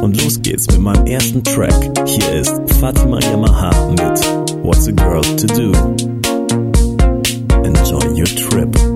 und 0.00 0.22
los 0.22 0.40
geht's 0.40 0.66
mit 0.68 0.80
meinem 0.80 1.06
ersten 1.06 1.42
Track. 1.42 1.74
Hier 2.06 2.32
ist 2.32 2.54
Fatima 2.80 3.18
Yamaha 3.20 3.90
mit 3.90 4.64
What's 4.64 4.88
a 4.88 4.92
Girl 4.92 5.22
to 5.22 5.46
Do. 5.46 5.72
Enjoy 7.64 8.02
your 8.14 8.26
trip. 8.26 8.93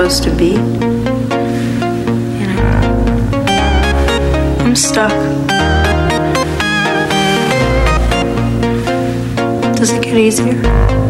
Supposed 0.00 0.22
to 0.22 0.30
be. 0.34 0.52
You 0.52 0.56
know, 2.46 2.70
I'm 4.60 4.74
stuck. 4.74 5.12
Does 9.76 9.92
it 9.92 10.02
get 10.02 10.16
easier? 10.16 11.09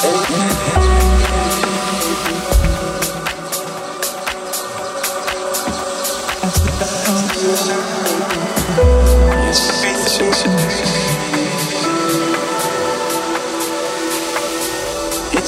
It's 0.00 0.06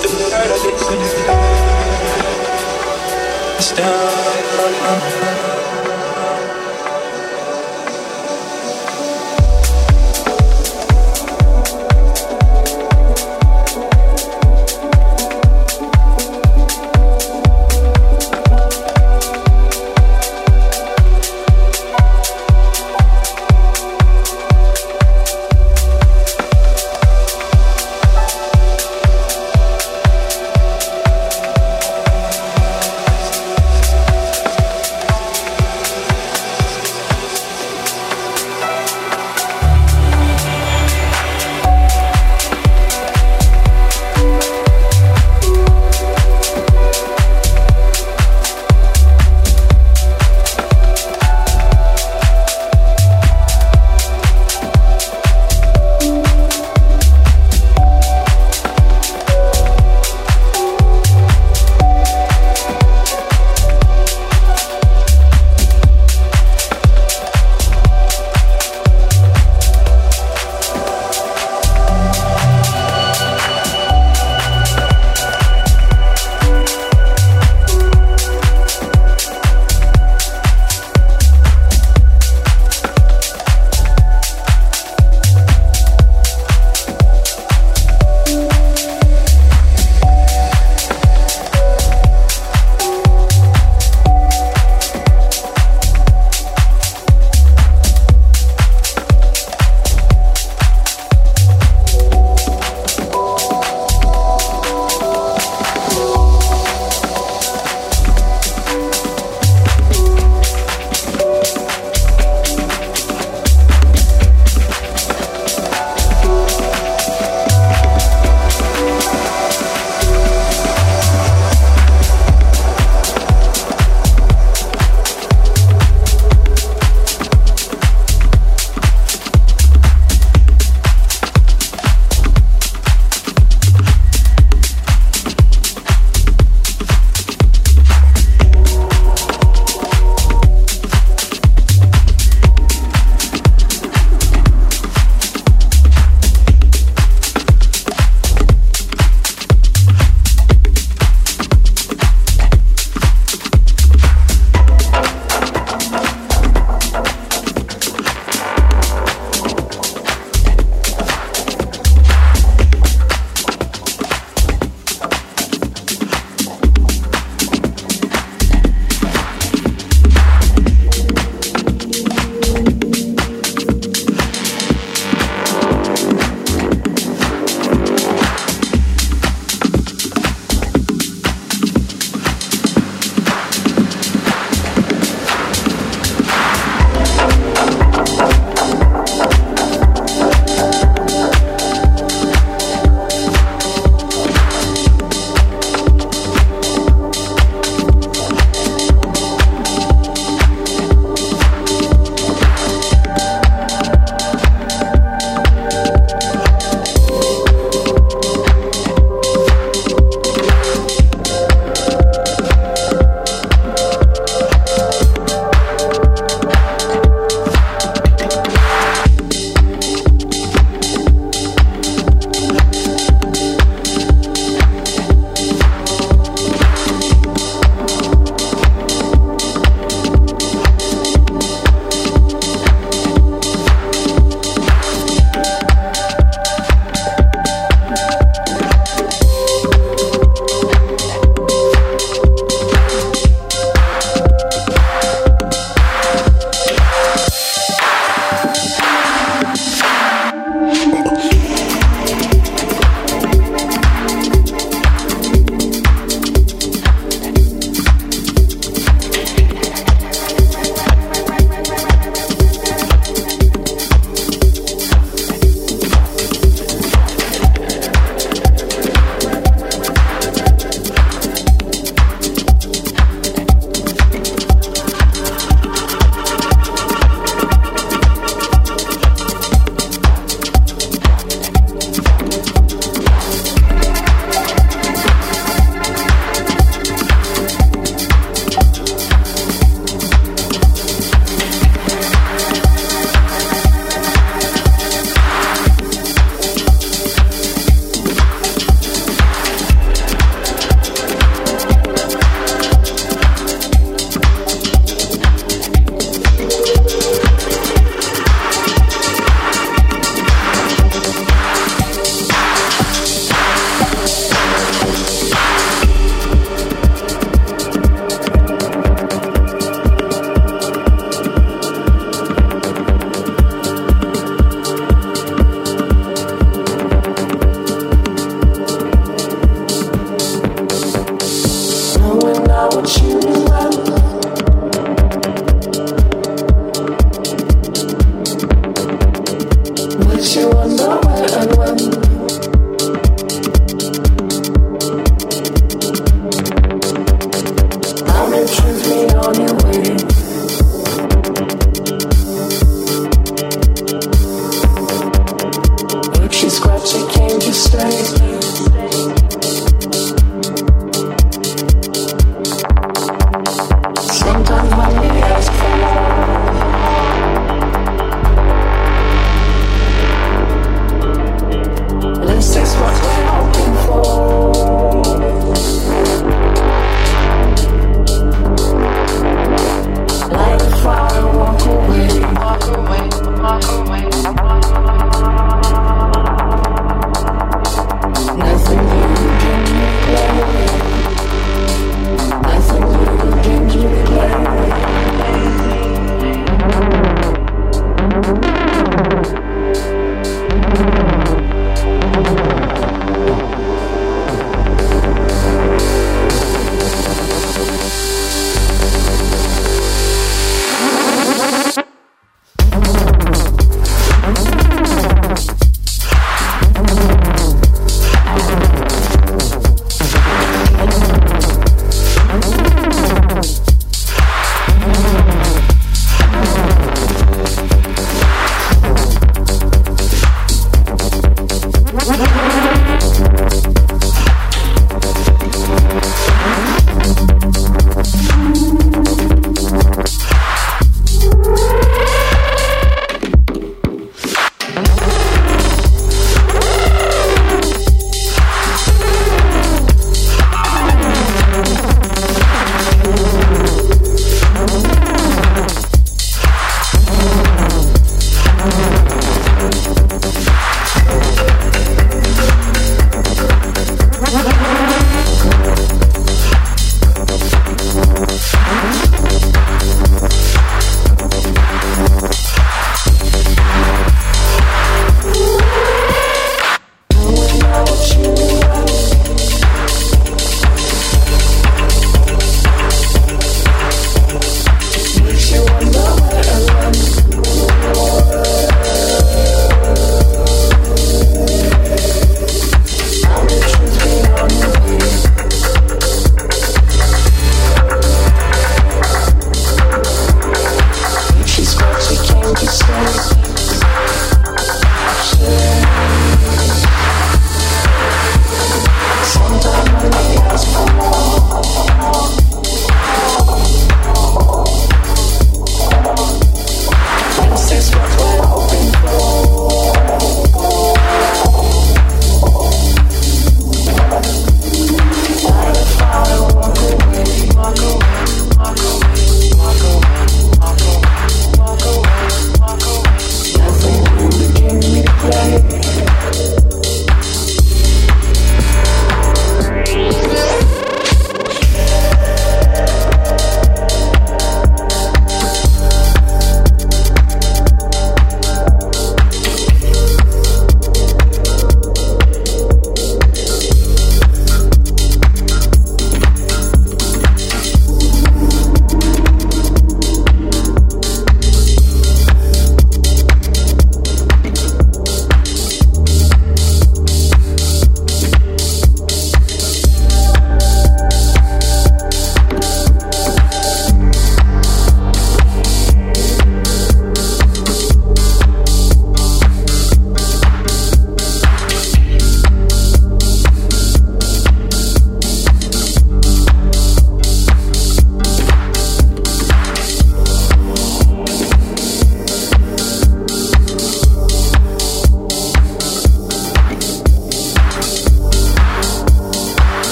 the 0.00 0.08
night 0.30 0.50
of 0.50 0.64
listen. 0.64 0.98
It's 3.58 3.70
down. 3.72 5.21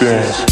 Let's 0.00 0.47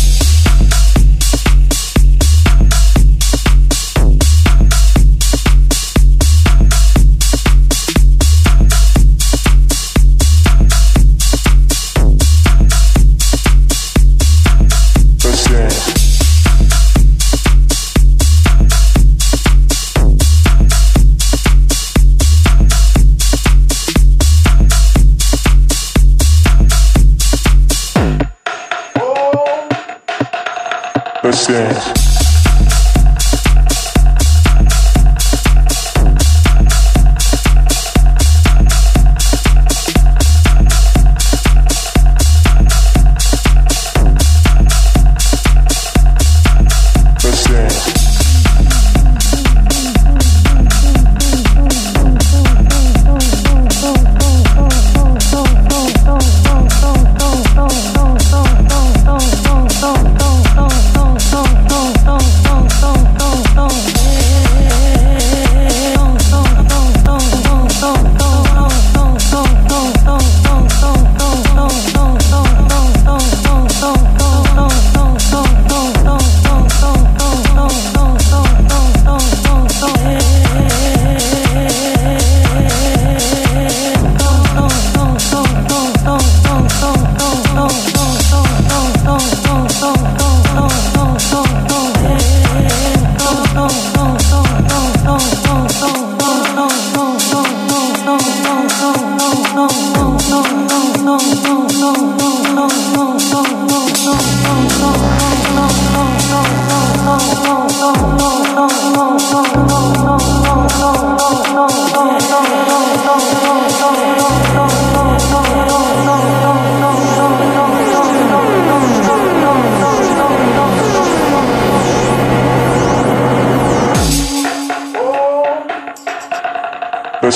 Let's 31.49 31.76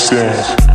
Let's 0.09 0.70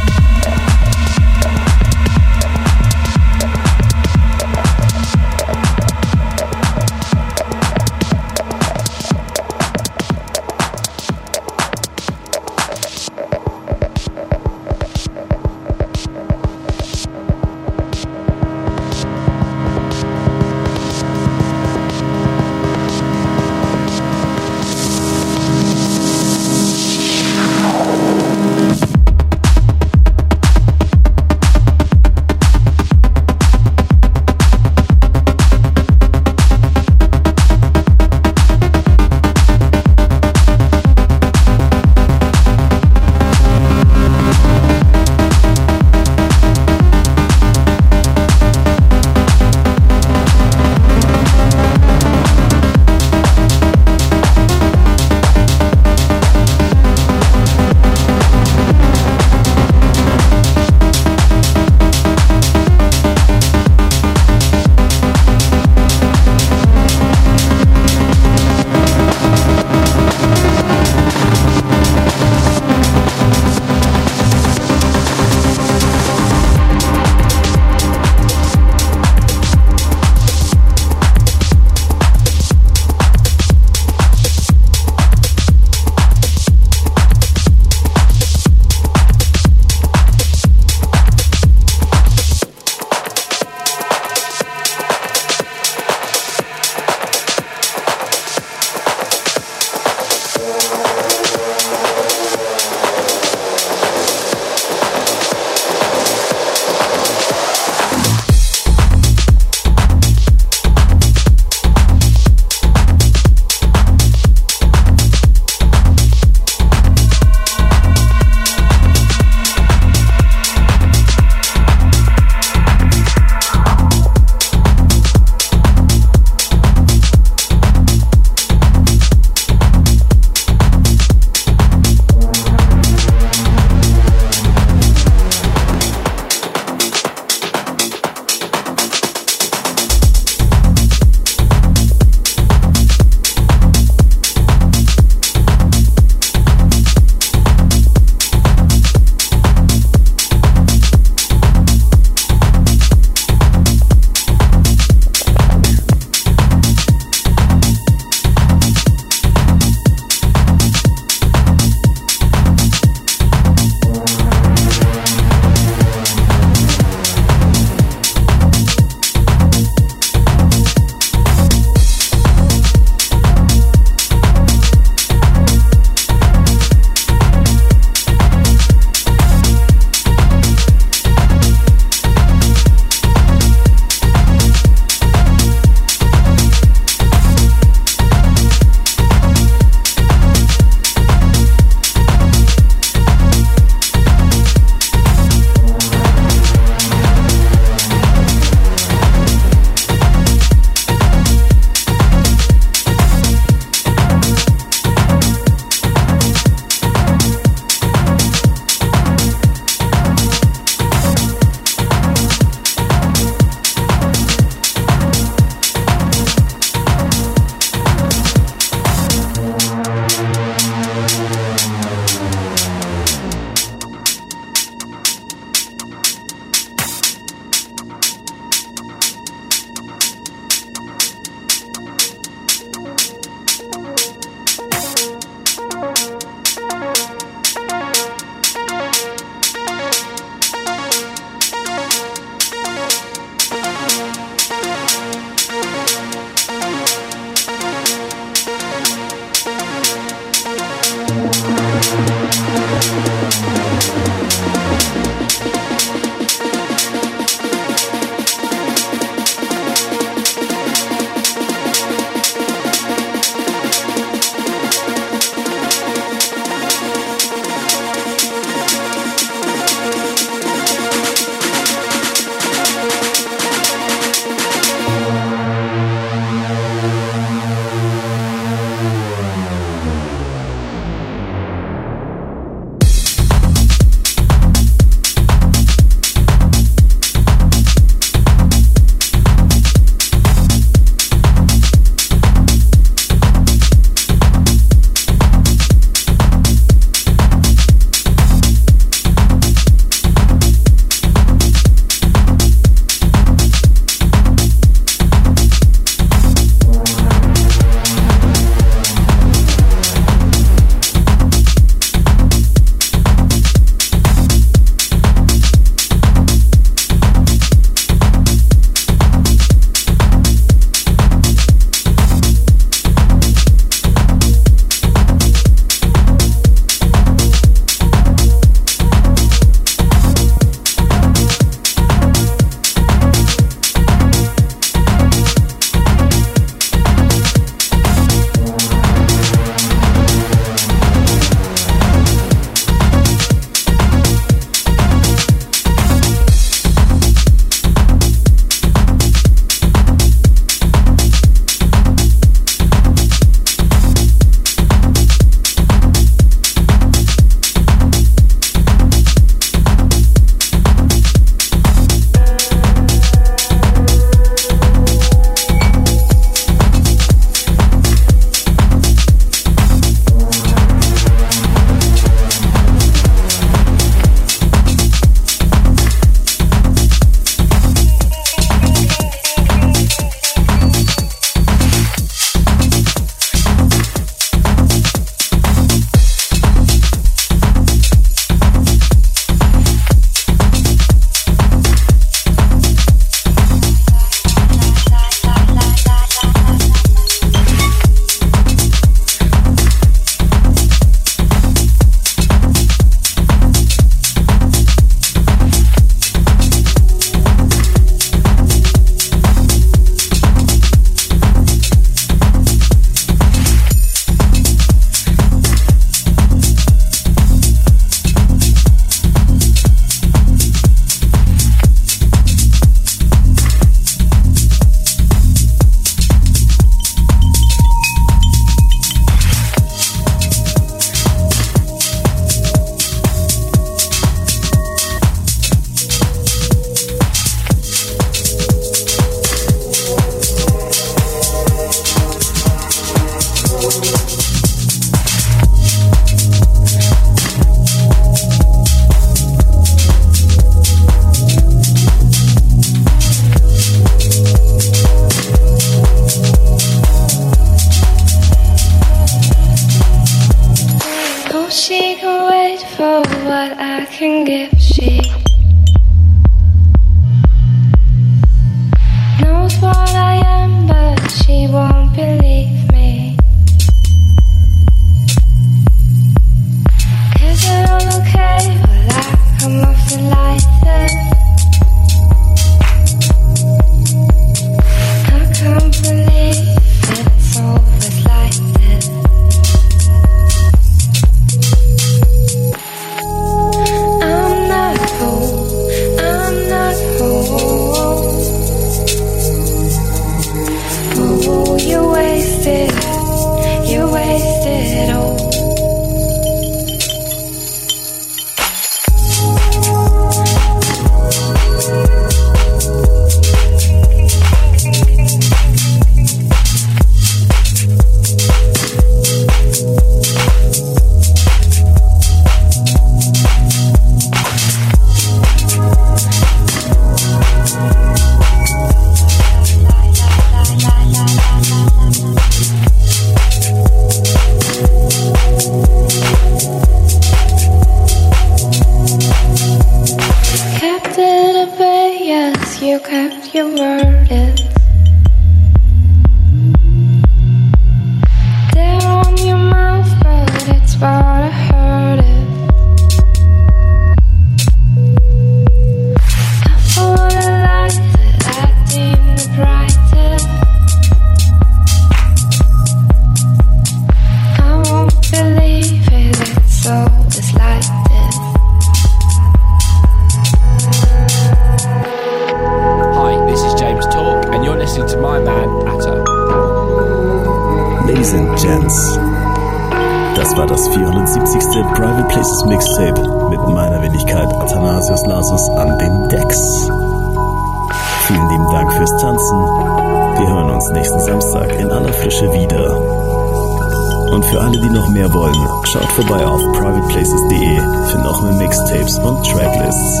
Und 594.12 594.24
für 594.26 594.38
alle, 594.38 594.60
die 594.60 594.68
noch 594.68 594.88
mehr 594.90 595.10
wollen, 595.14 595.34
schaut 595.64 595.90
vorbei 595.92 596.26
auf 596.26 596.40
privateplaces.de 596.52 597.56
für 597.90 597.98
noch 597.98 598.22
mehr 598.22 598.34
Mixtapes 598.34 598.98
und 598.98 599.24
Tracklists. 599.24 600.00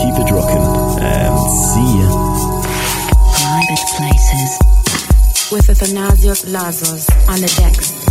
Keep 0.00 0.18
it 0.18 0.32
rockin' 0.32 0.62
and 1.02 1.38
see 1.68 2.00
ya. 2.00 2.08
Private 3.36 3.84
Places 3.96 4.58
with 5.52 5.68
Athanasios 5.68 6.46
Lazos 6.50 7.06
on 7.28 7.36
the 7.36 7.54
decks. 7.60 8.09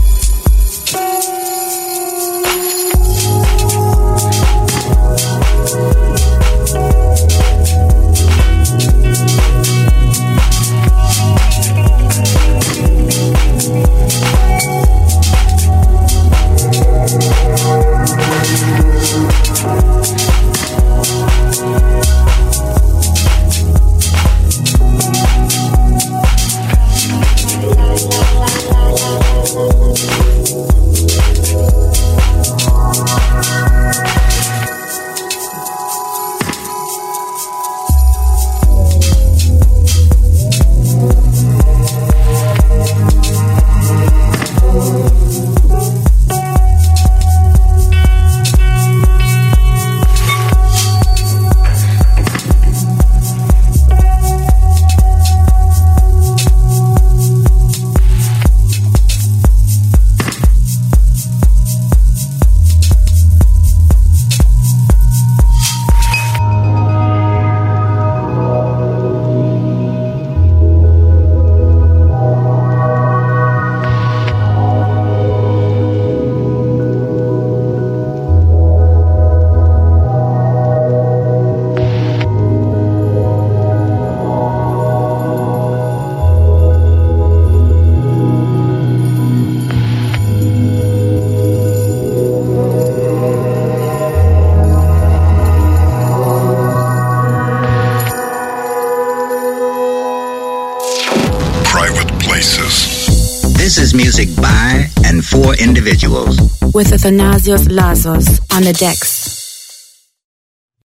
with 106.79 106.93
Athanasios 106.93 107.67
Lasos 107.67 108.39
on 108.55 108.63
the 108.63 108.71
decks. 108.71 109.18